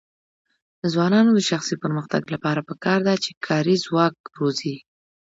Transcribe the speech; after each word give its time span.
د 0.81 0.83
ځوانانو 0.93 1.31
د 1.33 1.39
شخصي 1.49 1.75
پرمختګ 1.83 2.21
لپاره 2.33 2.65
پکار 2.69 2.99
ده 3.07 3.13
چې 3.23 3.31
کاري 3.45 3.75
ځواک 3.85 4.15
روزي. 4.39 4.75